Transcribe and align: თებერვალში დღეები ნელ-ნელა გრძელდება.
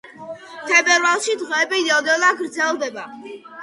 თებერვალში 0.71 1.37
დღეები 1.43 1.85
ნელ-ნელა 1.87 2.35
გრძელდება. 2.45 3.11